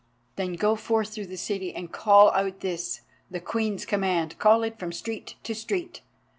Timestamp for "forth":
0.75-1.09